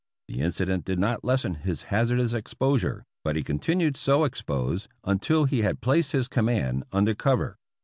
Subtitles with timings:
[0.27, 5.61] The incident did not lessen his hazardous exposure, but he continued so exposed until he
[5.61, 7.55] had placed his com mand under cover.